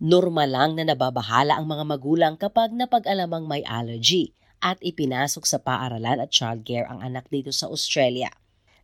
Normal 0.00 0.48
lang 0.48 0.70
na 0.80 0.88
nababahala 0.88 1.60
ang 1.60 1.68
mga 1.68 1.84
magulang 1.84 2.34
kapag 2.40 2.72
napag-alamang 2.72 3.44
may 3.44 3.60
allergy 3.68 4.32
at 4.64 4.80
ipinasok 4.80 5.44
sa 5.44 5.60
paaralan 5.60 6.24
at 6.24 6.32
childcare 6.32 6.88
ang 6.88 7.04
anak 7.04 7.28
dito 7.28 7.52
sa 7.52 7.68
Australia. 7.68 8.32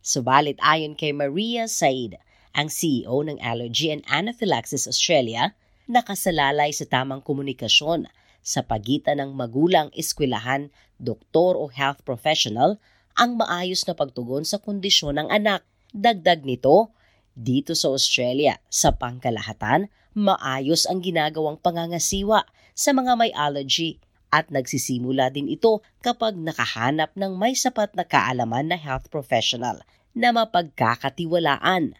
Subalit 0.05 0.61
ayon 0.61 0.93
kay 0.93 1.17
Maria 1.17 1.65
Said, 1.65 2.21
ang 2.53 2.69
CEO 2.69 3.25
ng 3.25 3.41
Allergy 3.41 3.89
and 3.89 4.05
Anaphylaxis 4.05 4.85
Australia, 4.85 5.57
nakasalalay 5.89 6.69
sa 6.69 6.85
tamang 6.85 7.25
komunikasyon 7.25 8.05
sa 8.45 8.61
pagitan 8.61 9.17
ng 9.17 9.33
magulang, 9.33 9.89
eskwelahan, 9.97 10.69
doktor 11.01 11.57
o 11.57 11.65
health 11.73 12.05
professional 12.05 12.77
ang 13.17 13.41
maayos 13.41 13.81
na 13.89 13.97
pagtugon 13.97 14.45
sa 14.45 14.61
kondisyon 14.61 15.17
ng 15.17 15.33
anak. 15.33 15.65
Dagdag 15.97 16.45
nito, 16.45 16.93
dito 17.37 17.77
sa 17.77 17.93
Australia, 17.93 18.57
sa 18.65 18.89
pangkalahatan, 18.97 19.93
maayos 20.17 20.89
ang 20.89 21.05
ginagawang 21.05 21.61
pangangasiwa 21.61 22.41
sa 22.73 22.89
mga 22.89 23.13
may 23.13 23.29
allergy 23.37 24.01
at 24.33 24.49
nagsisimula 24.49 25.29
din 25.29 25.45
ito 25.45 25.85
kapag 26.01 26.33
nakahanap 26.33 27.13
ng 27.13 27.37
may 27.37 27.53
sapat 27.53 27.93
na 27.93 28.03
kaalaman 28.03 28.73
na 28.73 28.77
health 28.81 29.13
professional 29.13 29.85
na 30.17 30.33
mapagkakatiwalaan 30.33 31.93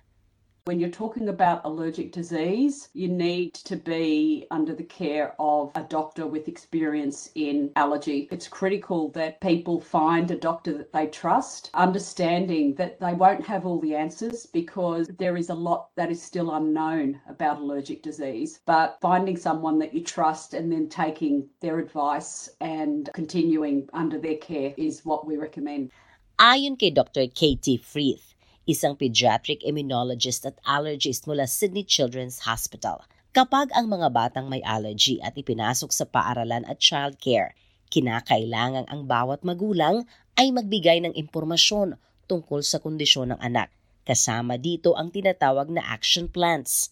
When 0.67 0.81
you're 0.81 0.89
talking 0.89 1.29
about 1.29 1.63
allergic 1.63 2.11
disease, 2.11 2.89
you 2.91 3.07
need 3.07 3.53
to 3.53 3.77
be 3.77 4.47
under 4.51 4.75
the 4.75 4.83
care 4.83 5.33
of 5.39 5.71
a 5.75 5.83
doctor 5.83 6.27
with 6.27 6.49
experience 6.49 7.29
in 7.35 7.71
allergy. 7.77 8.27
It's 8.31 8.49
critical 8.49 9.07
that 9.11 9.39
people 9.39 9.79
find 9.79 10.29
a 10.29 10.35
doctor 10.35 10.77
that 10.77 10.91
they 10.91 11.07
trust, 11.07 11.69
understanding 11.73 12.75
that 12.75 12.99
they 12.99 13.13
won't 13.13 13.47
have 13.47 13.65
all 13.65 13.79
the 13.79 13.95
answers 13.95 14.45
because 14.45 15.07
there 15.17 15.37
is 15.37 15.49
a 15.49 15.53
lot 15.53 15.87
that 15.95 16.11
is 16.11 16.21
still 16.21 16.53
unknown 16.53 17.21
about 17.29 17.59
allergic 17.59 18.03
disease. 18.03 18.59
But 18.65 18.97
finding 18.99 19.37
someone 19.37 19.79
that 19.79 19.93
you 19.93 20.03
trust 20.03 20.53
and 20.53 20.69
then 20.69 20.89
taking 20.89 21.47
their 21.61 21.79
advice 21.79 22.49
and 22.59 23.09
continuing 23.13 23.87
under 23.93 24.19
their 24.19 24.35
care 24.35 24.73
is 24.75 25.05
what 25.05 25.25
we 25.25 25.37
recommend. 25.37 25.91
Ayon 26.39 26.77
kay 26.77 26.89
Dr. 26.89 27.27
Katie 27.27 27.77
Frith, 27.77 28.35
isang 28.67 28.99
pediatric 28.99 29.63
immunologist 29.63 30.43
at 30.43 30.59
allergist 30.67 31.23
mula 31.23 31.47
Sydney 31.47 31.87
Children's 31.87 32.43
Hospital. 32.43 33.07
Kapag 33.31 33.71
ang 33.71 33.87
mga 33.87 34.11
batang 34.11 34.51
may 34.51 34.59
allergy 34.67 35.23
at 35.23 35.39
ipinasok 35.39 35.87
sa 35.95 36.03
paaralan 36.03 36.67
at 36.67 36.75
childcare, 36.83 37.55
kinakailangan 37.87 38.83
ang 38.91 39.07
bawat 39.07 39.47
magulang 39.47 40.03
ay 40.35 40.51
magbigay 40.51 40.99
ng 40.99 41.15
impormasyon 41.15 41.95
tungkol 42.27 42.59
sa 42.59 42.83
kondisyon 42.83 43.31
ng 43.31 43.39
anak. 43.39 43.71
Kasama 44.03 44.59
dito 44.59 44.99
ang 44.99 45.15
tinatawag 45.15 45.71
na 45.71 45.79
action 45.87 46.27
plans. 46.27 46.91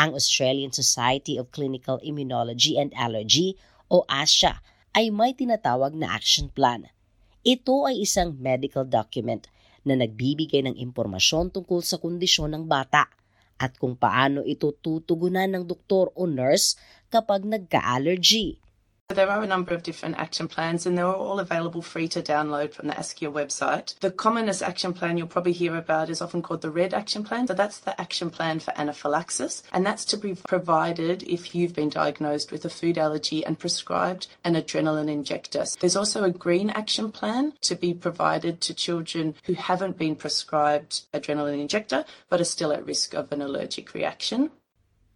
Ang 0.00 0.16
Australian 0.16 0.72
Society 0.72 1.36
of 1.36 1.52
Clinical 1.52 2.00
Immunology 2.00 2.80
and 2.80 2.96
Allergy 2.96 3.60
o 3.92 4.08
ASIA 4.08 4.64
ay 4.96 5.12
may 5.12 5.36
tinatawag 5.36 5.92
na 5.92 6.16
action 6.16 6.48
plan. 6.48 6.88
Ito 7.44 7.92
ay 7.92 8.08
isang 8.08 8.40
medical 8.40 8.88
document 8.88 9.52
na 9.84 9.96
nagbibigay 9.96 10.64
ng 10.66 10.76
impormasyon 10.76 11.52
tungkol 11.54 11.80
sa 11.80 11.96
kondisyon 11.96 12.52
ng 12.56 12.64
bata 12.68 13.08
at 13.60 13.76
kung 13.76 13.96
paano 13.96 14.40
ito 14.48 14.72
tutugunan 14.72 15.48
ng 15.52 15.64
doktor 15.68 16.08
o 16.16 16.24
nurse 16.24 16.80
kapag 17.12 17.44
nagka-allergy. 17.44 18.56
There 19.10 19.28
are 19.28 19.42
a 19.42 19.46
number 19.46 19.74
of 19.74 19.82
different 19.82 20.20
action 20.20 20.46
plans 20.46 20.86
and 20.86 20.96
they're 20.96 21.04
all 21.04 21.40
available 21.40 21.82
free 21.82 22.06
to 22.08 22.22
download 22.22 22.72
from 22.72 22.86
the 22.86 22.94
Askia 22.94 23.28
website. 23.28 23.98
The 23.98 24.12
commonest 24.12 24.62
action 24.62 24.92
plan 24.92 25.18
you'll 25.18 25.26
probably 25.26 25.52
hear 25.52 25.74
about 25.74 26.10
is 26.10 26.22
often 26.22 26.42
called 26.42 26.60
the 26.60 26.70
RED 26.70 26.94
action 26.94 27.24
plan. 27.24 27.48
So 27.48 27.54
that's 27.54 27.78
the 27.78 28.00
action 28.00 28.30
plan 28.30 28.60
for 28.60 28.72
anaphylaxis 28.78 29.64
and 29.72 29.84
that's 29.84 30.04
to 30.06 30.16
be 30.16 30.36
provided 30.36 31.24
if 31.24 31.56
you've 31.56 31.74
been 31.74 31.88
diagnosed 31.88 32.52
with 32.52 32.64
a 32.64 32.70
food 32.70 32.98
allergy 32.98 33.44
and 33.44 33.58
prescribed 33.58 34.28
an 34.44 34.54
adrenaline 34.54 35.10
injector. 35.10 35.64
There's 35.80 35.96
also 35.96 36.22
a 36.22 36.30
green 36.30 36.70
action 36.70 37.10
plan 37.10 37.54
to 37.62 37.74
be 37.74 37.92
provided 37.92 38.60
to 38.60 38.74
children 38.74 39.34
who 39.42 39.54
haven't 39.54 39.98
been 39.98 40.14
prescribed 40.14 41.02
adrenaline 41.12 41.60
injector 41.60 42.04
but 42.28 42.40
are 42.40 42.44
still 42.44 42.70
at 42.70 42.86
risk 42.86 43.14
of 43.14 43.32
an 43.32 43.42
allergic 43.42 43.92
reaction. 43.92 44.52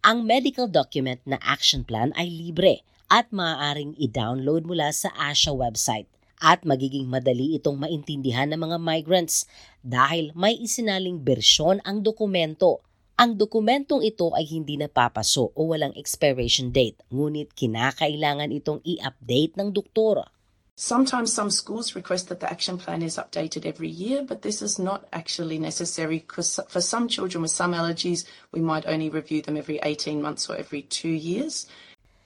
Ang 0.03 0.27
medical 0.27 0.67
document 0.67 1.21
na 1.25 1.37
action 1.41 1.85
plan 1.85 2.11
ay 2.19 2.27
libre 2.27 2.83
at 3.09 3.29
maaaring 3.29 3.93
i-download 3.97 4.65
mula 4.65 4.89
sa 4.89 5.13
ASHA 5.15 5.53
website 5.53 6.09
at 6.43 6.67
magiging 6.67 7.07
madali 7.07 7.55
itong 7.55 7.79
maintindihan 7.79 8.51
ng 8.51 8.59
mga 8.59 8.77
migrants 8.81 9.47
dahil 9.79 10.35
may 10.35 10.57
isinaling 10.59 11.21
bersyon 11.23 11.79
ang 11.87 12.03
dokumento. 12.03 12.83
Ang 13.15 13.39
dokumentong 13.39 14.03
ito 14.03 14.35
ay 14.35 14.43
hindi 14.43 14.75
napapaso 14.75 15.55
o 15.55 15.71
walang 15.71 15.95
expiration 15.95 16.75
date, 16.75 16.99
ngunit 17.07 17.55
kinakailangan 17.55 18.51
itong 18.51 18.83
i-update 18.83 19.55
ng 19.55 19.71
doktor. 19.71 20.27
Sometimes 20.75 21.31
some 21.31 21.47
schools 21.47 21.95
request 21.95 22.27
that 22.27 22.43
the 22.43 22.51
action 22.51 22.75
plan 22.75 22.99
is 22.99 23.15
updated 23.15 23.63
every 23.63 23.87
year, 23.87 24.27
but 24.27 24.43
this 24.43 24.59
is 24.59 24.75
not 24.75 25.07
actually 25.15 25.55
necessary 25.55 26.19
because 26.19 26.59
for 26.67 26.83
some 26.83 27.07
children 27.07 27.47
with 27.47 27.55
some 27.55 27.71
allergies, 27.71 28.27
we 28.51 28.59
might 28.59 28.83
only 28.83 29.07
review 29.07 29.39
them 29.39 29.55
every 29.55 29.79
18 29.79 30.19
months 30.19 30.51
or 30.51 30.59
every 30.59 30.83
two 30.83 31.15
years. 31.15 31.63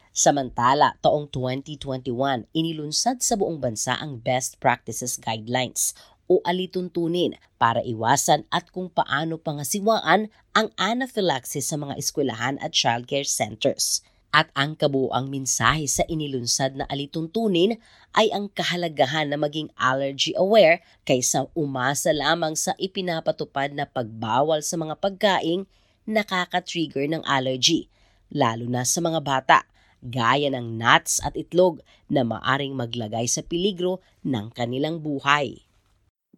Samantala, 0.10 0.98
taong 1.06 1.30
2021, 1.30 2.50
inilunsad 2.50 3.22
sa 3.22 3.38
buong 3.38 3.62
bansa 3.62 3.94
ang 3.94 4.18
Best 4.18 4.58
Practices 4.58 5.22
Guidelines 5.22 5.94
o 6.26 6.42
alituntunin 6.42 7.38
para 7.62 7.86
iwasan 7.86 8.42
at 8.50 8.74
kung 8.74 8.90
paano 8.90 9.38
pangasiwaan 9.38 10.34
ang 10.58 10.68
anaphylaxis 10.82 11.70
sa 11.70 11.78
mga 11.78 11.94
eskwelahan 12.02 12.58
at 12.58 12.74
childcare 12.74 13.26
centers. 13.26 14.02
At 14.34 14.50
ang 14.58 14.78
kabuang 14.78 15.30
mensahe 15.30 15.86
sa 15.86 16.02
inilunsad 16.10 16.78
na 16.78 16.86
alituntunin 16.90 17.78
ay 18.14 18.34
ang 18.34 18.50
kahalagahan 18.50 19.30
na 19.30 19.38
maging 19.38 19.70
allergy 19.78 20.34
aware 20.34 20.82
kaysa 21.06 21.50
umasa 21.54 22.14
lamang 22.14 22.58
sa 22.58 22.74
ipinapatupad 22.82 23.78
na 23.78 23.86
pagbawal 23.86 24.66
sa 24.66 24.74
mga 24.74 24.98
pagkaing 25.02 25.70
nakaka-trigger 26.10 27.06
ng 27.10 27.22
allergy, 27.30 27.90
lalo 28.34 28.66
na 28.66 28.82
sa 28.82 29.02
mga 29.02 29.22
bata 29.22 29.70
gaya 30.04 30.48
ng 30.52 30.80
nuts 30.80 31.20
at 31.24 31.36
itlog 31.36 31.84
na 32.08 32.24
maaring 32.24 32.76
maglagay 32.76 33.28
sa 33.28 33.44
peligro 33.44 34.00
ng 34.24 34.52
kanilang 34.56 35.04
buhay. 35.04 35.64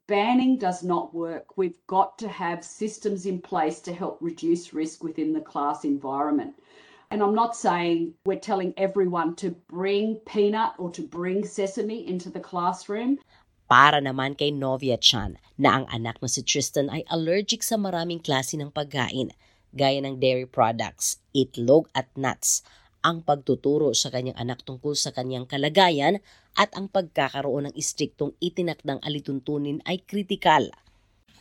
Banning 0.10 0.60
does 0.60 0.84
not 0.84 1.14
work. 1.16 1.56
We've 1.56 1.80
got 1.88 2.20
to 2.20 2.28
have 2.28 2.66
systems 2.66 3.24
in 3.24 3.40
place 3.40 3.80
to 3.88 3.96
help 3.96 4.20
reduce 4.20 4.74
risk 4.76 5.06
within 5.06 5.32
the 5.32 5.46
class 5.46 5.88
environment. 5.88 6.58
And 7.12 7.24
I'm 7.24 7.36
not 7.36 7.56
saying 7.56 8.16
we're 8.26 8.40
telling 8.40 8.74
everyone 8.76 9.36
to 9.44 9.56
bring 9.72 10.20
peanut 10.28 10.76
or 10.80 10.92
to 10.96 11.04
bring 11.04 11.46
sesame 11.48 12.08
into 12.08 12.32
the 12.32 12.44
classroom. 12.44 13.20
Para 13.72 14.04
naman 14.04 14.36
kay 14.36 14.52
Novia 14.52 15.00
Chan 15.00 15.40
na 15.56 15.80
ang 15.80 15.86
anak 15.88 16.20
na 16.20 16.28
si 16.28 16.44
Tristan 16.44 16.92
ay 16.92 17.08
allergic 17.08 17.64
sa 17.64 17.80
maraming 17.80 18.20
klase 18.20 18.60
ng 18.60 18.72
pagkain 18.72 19.32
gaya 19.72 20.04
ng 20.04 20.20
dairy 20.20 20.44
products, 20.44 21.24
itlog 21.32 21.88
at 21.96 22.12
nuts 22.20 22.60
ang 23.02 23.26
pagtuturo 23.26 23.94
sa 23.98 24.14
kanyang 24.14 24.38
anak 24.38 24.62
tungkol 24.62 24.94
sa 24.94 25.10
kanyang 25.10 25.50
kalagayan 25.50 26.22
at 26.54 26.70
ang 26.78 26.88
pagkakaroon 26.88 27.70
ng 27.70 27.76
istriktong 27.76 28.38
itinakdang 28.38 29.02
alituntunin 29.02 29.82
ay 29.90 30.06
kritikal. 30.06 30.70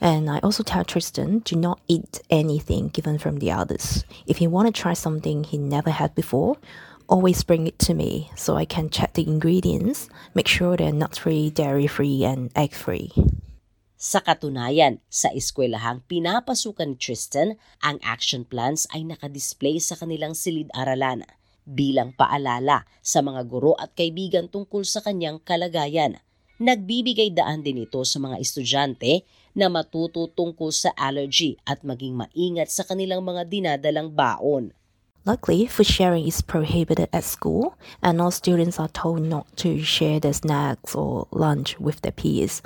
And 0.00 0.32
I 0.32 0.40
also 0.40 0.64
tell 0.64 0.84
Tristan 0.88 1.44
do 1.44 1.60
not 1.60 1.84
eat 1.84 2.24
anything 2.32 2.88
given 2.88 3.20
from 3.20 3.36
the 3.36 3.52
others. 3.52 4.08
If 4.24 4.40
he 4.40 4.48
want 4.48 4.72
to 4.72 4.74
try 4.74 4.96
something 4.96 5.44
he 5.44 5.60
never 5.60 5.92
had 5.92 6.16
before, 6.16 6.56
always 7.04 7.44
bring 7.44 7.68
it 7.68 7.76
to 7.84 7.92
me 7.92 8.32
so 8.32 8.56
I 8.56 8.64
can 8.64 8.88
check 8.88 9.12
the 9.12 9.28
ingredients, 9.28 10.08
make 10.32 10.48
sure 10.48 10.80
they're 10.80 10.96
nut-free, 10.96 11.52
dairy-free, 11.52 12.24
and 12.24 12.48
egg-free. 12.56 13.12
Sa 14.00 14.24
katunayan, 14.24 15.04
sa 15.12 15.28
eskwelahang 15.36 16.00
pinapasukan 16.08 16.88
ni 16.88 16.96
Tristan, 16.96 17.60
ang 17.84 18.00
action 18.00 18.48
plans 18.48 18.88
ay 18.96 19.04
nakadisplay 19.04 19.76
sa 19.76 20.00
kanilang 20.00 20.32
silid-aralan 20.32 21.28
bilang 21.70 22.10
paalala 22.10 22.82
sa 22.98 23.22
mga 23.22 23.46
guro 23.46 23.78
at 23.78 23.94
kaibigan 23.94 24.50
tungkol 24.50 24.82
sa 24.82 24.98
kanyang 24.98 25.38
kalagayan. 25.38 26.18
Nagbibigay 26.60 27.32
daan 27.32 27.64
din 27.64 27.86
ito 27.86 28.04
sa 28.04 28.20
mga 28.20 28.36
estudyante 28.36 29.24
na 29.56 29.72
matuto 29.72 30.28
tungkol 30.28 30.68
sa 30.68 30.92
allergy 30.98 31.56
at 31.64 31.80
maging 31.86 32.18
maingat 32.18 32.68
sa 32.68 32.84
kanilang 32.84 33.24
mga 33.24 33.48
dinadalang 33.48 34.12
baon. 34.12 34.76
Luckily, 35.24 35.68
food 35.68 35.88
sharing 35.88 36.24
is 36.24 36.40
prohibited 36.40 37.12
at 37.12 37.28
school, 37.28 37.76
and 38.00 38.24
all 38.24 38.32
students 38.32 38.80
are 38.80 38.88
told 38.88 39.20
not 39.20 39.44
to 39.60 39.84
share 39.84 40.16
their 40.16 40.32
snacks 40.32 40.96
or 40.96 41.28
lunch 41.28 41.76
with 41.76 42.00
their 42.00 42.16
peers. 42.16 42.64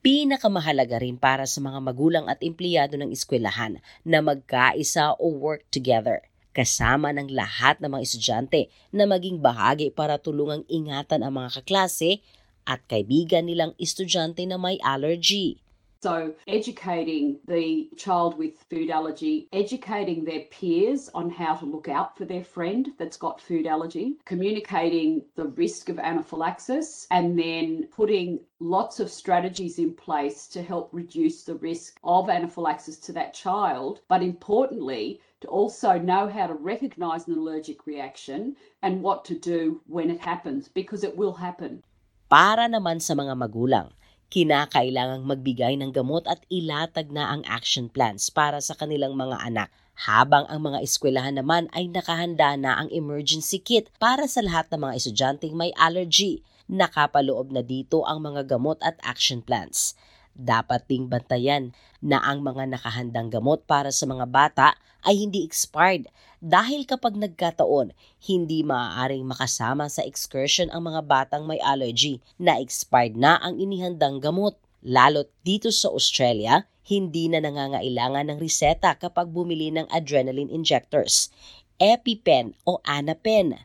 Pinakamahalaga 0.00 1.04
rin 1.04 1.20
para 1.20 1.44
sa 1.44 1.60
mga 1.60 1.76
magulang 1.84 2.24
at 2.32 2.40
empleyado 2.40 2.96
ng 2.96 3.12
eskwelahan 3.12 3.76
na 4.00 4.24
magkaisa 4.24 5.12
o 5.20 5.28
work 5.36 5.68
together 5.68 6.24
kasama 6.50 7.14
ng 7.14 7.30
lahat 7.30 7.78
ng 7.78 7.90
mga 7.94 8.04
estudyante 8.04 8.60
na 8.90 9.06
maging 9.06 9.38
bahagi 9.38 9.94
para 9.94 10.18
tulungang 10.18 10.66
ingatan 10.66 11.22
ang 11.22 11.38
mga 11.38 11.62
kaklase 11.62 12.22
at 12.66 12.82
kaibigan 12.90 13.46
nilang 13.46 13.72
estudyante 13.78 14.42
na 14.44 14.58
may 14.58 14.76
allergy. 14.82 15.62
So, 16.02 16.32
educating 16.48 17.40
the 17.46 17.90
child 17.94 18.38
with 18.38 18.64
food 18.70 18.88
allergy, 18.88 19.48
educating 19.52 20.24
their 20.24 20.44
peers 20.50 21.10
on 21.12 21.28
how 21.28 21.56
to 21.56 21.66
look 21.66 21.88
out 21.88 22.16
for 22.16 22.24
their 22.24 22.42
friend 22.42 22.88
that's 22.96 23.18
got 23.18 23.38
food 23.38 23.66
allergy, 23.66 24.16
communicating 24.24 25.22
the 25.36 25.48
risk 25.48 25.90
of 25.90 25.98
anaphylaxis, 25.98 27.06
and 27.10 27.38
then 27.38 27.86
putting 27.92 28.40
lots 28.60 28.98
of 28.98 29.10
strategies 29.10 29.78
in 29.78 29.92
place 29.92 30.48
to 30.48 30.62
help 30.62 30.88
reduce 30.92 31.44
the 31.44 31.56
risk 31.56 32.00
of 32.02 32.30
anaphylaxis 32.30 32.96
to 33.00 33.12
that 33.12 33.34
child. 33.34 34.00
But 34.08 34.22
importantly, 34.22 35.20
to 35.42 35.48
also 35.48 35.98
know 35.98 36.28
how 36.28 36.46
to 36.46 36.54
recognize 36.54 37.28
an 37.28 37.36
allergic 37.36 37.86
reaction 37.86 38.56
and 38.80 39.02
what 39.02 39.26
to 39.26 39.34
do 39.38 39.82
when 39.86 40.08
it 40.08 40.20
happens, 40.20 40.66
because 40.66 41.04
it 41.04 41.14
will 41.14 41.34
happen. 41.34 41.84
Para 42.30 42.70
naman 42.72 43.02
sa 43.02 43.12
mga 43.12 43.36
magulang, 43.36 43.90
kinakailangang 44.30 45.26
magbigay 45.26 45.74
ng 45.76 45.90
gamot 45.90 46.24
at 46.30 46.40
ilatag 46.48 47.10
na 47.10 47.34
ang 47.34 47.42
action 47.50 47.90
plans 47.90 48.30
para 48.30 48.62
sa 48.62 48.78
kanilang 48.78 49.18
mga 49.18 49.42
anak 49.42 49.68
habang 50.08 50.48
ang 50.48 50.64
mga 50.64 50.80
eskwelahan 50.80 51.36
naman 51.36 51.68
ay 51.76 51.92
nakahanda 51.92 52.56
na 52.56 52.80
ang 52.80 52.88
emergency 52.88 53.60
kit 53.60 53.92
para 54.00 54.24
sa 54.24 54.40
lahat 54.40 54.72
ng 54.72 54.88
mga 54.88 54.96
estudyanteng 54.96 55.52
may 55.52 55.76
allergy. 55.76 56.40
Nakapaloob 56.70 57.52
na 57.52 57.60
dito 57.60 58.06
ang 58.08 58.24
mga 58.24 58.48
gamot 58.48 58.80
at 58.80 58.96
action 59.04 59.44
plans. 59.44 59.92
Dapat 60.40 60.88
ding 60.88 61.12
bantayan 61.12 61.76
na 62.00 62.16
ang 62.24 62.40
mga 62.40 62.72
nakahandang 62.72 63.28
gamot 63.28 63.68
para 63.68 63.92
sa 63.92 64.08
mga 64.08 64.24
bata 64.24 64.72
ay 65.04 65.20
hindi 65.20 65.44
expired 65.44 66.08
dahil 66.40 66.88
kapag 66.88 67.20
nagkataon, 67.20 67.92
hindi 68.24 68.64
maaaring 68.64 69.28
makasama 69.28 69.92
sa 69.92 70.00
excursion 70.00 70.72
ang 70.72 70.88
mga 70.88 71.04
batang 71.04 71.44
may 71.44 71.60
allergy 71.60 72.24
na 72.40 72.56
expired 72.56 73.12
na 73.12 73.36
ang 73.44 73.60
inihandang 73.60 74.24
gamot. 74.24 74.56
Lalo't 74.80 75.28
dito 75.44 75.68
sa 75.68 75.92
Australia, 75.92 76.64
hindi 76.88 77.28
na 77.28 77.44
nangangailangan 77.44 78.32
ng 78.32 78.38
reseta 78.40 78.96
kapag 78.96 79.28
bumili 79.28 79.68
ng 79.68 79.84
adrenaline 79.92 80.48
injectors, 80.48 81.28
EpiPen 81.76 82.56
o 82.64 82.80
Anapen. 82.88 83.60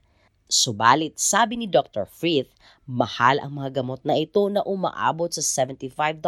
Subalit, 0.46 1.18
sabi 1.18 1.58
ni 1.58 1.68
Dr. 1.70 2.06
Frith, 2.06 2.54
mahal 2.86 3.42
ang 3.42 3.58
mga 3.58 3.82
gamot 3.82 4.06
na 4.06 4.14
ito 4.14 4.46
na 4.48 4.62
umaabot 4.62 5.34
sa 5.34 5.42
$75 5.42 6.22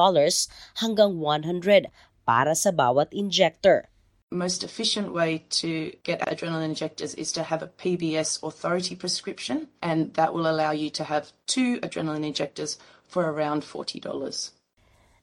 hanggang 0.81 1.15
$100 1.21 1.89
para 2.25 2.57
sa 2.57 2.73
bawat 2.73 3.13
injector. 3.13 3.87
most 4.31 4.63
efficient 4.63 5.13
way 5.13 5.45
to 5.49 5.91
get 6.03 6.19
adrenaline 6.27 6.75
injectors 6.75 7.15
is 7.15 7.31
to 7.31 7.43
have 7.43 7.63
a 7.63 7.67
PBS 7.67 8.43
authority 8.43 8.95
prescription, 8.95 9.69
and 9.81 10.13
that 10.15 10.33
will 10.33 10.49
allow 10.49 10.71
you 10.71 10.89
to 10.89 11.03
have 11.03 11.31
two 11.47 11.79
adrenaline 11.79 12.25
injectors 12.25 12.77
for 13.07 13.31
around 13.31 13.63
$40. 13.63 14.03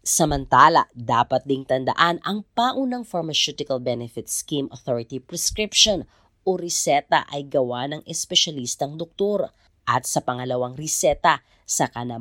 Samantala, 0.04 0.88
dapat 0.92 1.48
ding 1.48 1.64
tandaan 1.64 2.20
ang 2.24 2.44
paunang 2.52 3.04
Pharmaceutical 3.04 3.80
Benefit 3.80 4.28
Scheme 4.28 4.68
Authority 4.72 5.16
prescription 5.16 6.04
o 6.44 6.60
reseta 6.60 7.24
ay 7.32 7.48
gawa 7.48 7.88
ng 7.90 8.02
espesyalistang 8.04 9.00
doktor 9.00 9.50
at 9.84 10.08
sa 10.08 10.24
pangalawang 10.24 10.76
reseta 10.76 11.44
saka 11.64 12.04
na 12.04 12.20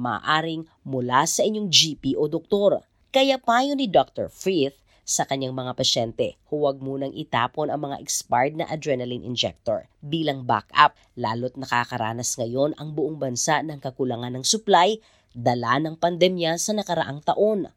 mula 0.83 1.27
sa 1.27 1.43
inyong 1.43 1.67
GP 1.67 2.15
o 2.15 2.31
doktor. 2.31 2.83
Kaya 3.13 3.37
payo 3.37 3.75
ni 3.75 3.85
Dr. 3.85 4.31
Frith 4.31 4.79
sa 5.03 5.27
kanyang 5.27 5.51
mga 5.51 5.75
pasyente. 5.75 6.39
Huwag 6.47 6.79
munang 6.79 7.11
itapon 7.11 7.67
ang 7.67 7.91
mga 7.91 7.99
expired 7.99 8.55
na 8.55 8.65
adrenaline 8.71 9.27
injector 9.27 9.91
bilang 9.99 10.47
backup 10.47 10.95
lalo't 11.19 11.59
nakakaranas 11.59 12.39
ngayon 12.39 12.71
ang 12.79 12.95
buong 12.95 13.19
bansa 13.19 13.59
ng 13.61 13.83
kakulangan 13.83 14.39
ng 14.39 14.45
supply 14.47 14.97
dala 15.35 15.77
ng 15.83 15.99
pandemya 15.99 16.55
sa 16.55 16.71
nakaraang 16.71 17.19
taon. 17.21 17.67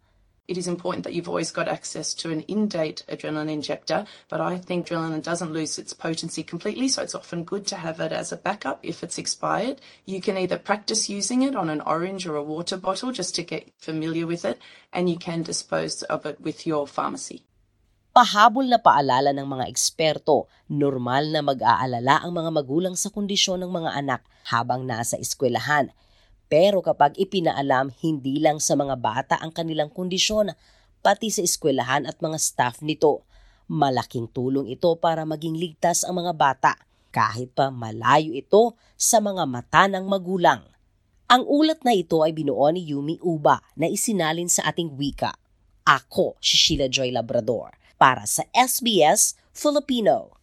It 0.47 0.55
is 0.57 0.71
important 0.71 1.03
that 1.03 1.13
you've 1.13 1.29
always 1.29 1.51
got 1.51 1.67
access 1.67 2.15
to 2.23 2.31
an 2.31 2.47
in-date 2.47 3.03
adrenaline 3.11 3.51
injector, 3.51 4.07
but 4.31 4.39
I 4.41 4.59
think 4.63 4.87
adrenaline 4.87 5.27
doesn't 5.27 5.51
lose 5.51 5.75
its 5.75 5.91
potency 5.91 6.47
completely, 6.47 6.87
so 6.87 7.03
it's 7.03 7.19
often 7.19 7.43
good 7.43 7.67
to 7.67 7.77
have 7.83 7.99
it 7.99 8.15
as 8.15 8.31
a 8.31 8.39
backup 8.39 8.79
if 8.87 9.03
it's 9.03 9.19
expired. 9.19 9.83
You 10.07 10.23
can 10.23 10.39
either 10.39 10.55
practice 10.55 11.11
using 11.11 11.43
it 11.43 11.59
on 11.59 11.67
an 11.67 11.83
orange 11.83 12.31
or 12.31 12.39
a 12.39 12.47
water 12.47 12.79
bottle 12.79 13.11
just 13.11 13.35
to 13.35 13.43
get 13.43 13.75
familiar 13.75 14.23
with 14.23 14.47
it, 14.47 14.63
and 14.95 15.11
you 15.11 15.19
can 15.19 15.43
dispose 15.43 16.07
of 16.07 16.23
it 16.27 16.39
with 16.39 16.63
your 16.63 16.87
pharmacy. 16.87 17.43
Pahabol 18.15 18.71
na 18.71 18.79
paalala 18.79 19.35
ng 19.35 19.45
mga 19.51 19.67
eksperto, 19.67 20.47
normal 20.71 21.27
na 21.27 21.43
mag-aalala 21.43 22.23
ang 22.23 22.31
mga 22.31 22.51
magulang 22.55 22.95
sa 22.95 23.11
kondisyon 23.11 23.67
ng 23.67 23.73
mga 23.83 23.91
anak 23.99 24.23
habang 24.47 24.87
nasa 24.87 25.19
eskwelahan 25.19 25.91
pero 26.47 26.79
kapag 26.83 27.19
ipinaalam 27.19 27.91
hindi 28.03 28.39
lang 28.39 28.63
sa 28.63 28.79
mga 28.79 28.95
bata 28.99 29.35
ang 29.43 29.51
kanilang 29.51 29.91
kondisyon, 29.91 30.55
pati 31.03 31.31
sa 31.31 31.43
eskwelahan 31.43 32.07
at 32.07 32.19
mga 32.23 32.39
staff 32.39 32.83
nito, 32.83 33.27
malaking 33.67 34.31
tulong 34.31 34.71
ito 34.71 34.95
para 34.99 35.27
maging 35.27 35.59
ligtas 35.59 36.07
ang 36.07 36.23
mga 36.23 36.33
bata 36.39 36.73
kahit 37.11 37.51
pa 37.57 37.73
malayo 37.73 38.31
ito 38.37 38.77
sa 38.95 39.19
mga 39.19 39.49
mata 39.49 39.89
ng 39.91 40.05
magulang. 40.07 40.63
Ang 41.27 41.43
ulat 41.43 41.83
na 41.83 41.91
ito 41.91 42.23
ay 42.23 42.31
binuo 42.31 42.71
ni 42.71 42.95
Yumi 42.95 43.19
Uba 43.19 43.59
na 43.75 43.91
isinalin 43.91 44.47
sa 44.47 44.71
ating 44.71 44.95
wika. 44.95 45.35
Ako 45.83 46.39
si 46.39 46.55
Sheila 46.55 46.87
Joy 46.87 47.11
Labrador 47.11 47.75
para 47.99 48.29
sa 48.31 48.47
SBS 48.55 49.35
Filipino. 49.51 50.36